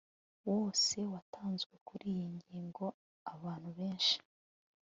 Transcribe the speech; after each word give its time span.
wose 0.49 0.95
watanzwe 1.13 1.73
kuri 1.87 2.05
iyi 2.13 2.27
ngingo 2.37 2.85
abantu 3.33 3.69
benshi 3.77 4.17